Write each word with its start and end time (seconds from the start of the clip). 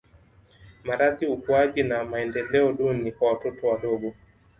Maradhi 0.83 1.25
ukuaji 1.25 1.83
na 1.83 2.03
maendeleo 2.03 2.73
duni 2.73 3.11
kwa 3.11 3.29
watoto 3.31 3.67
wadogo 3.67 4.13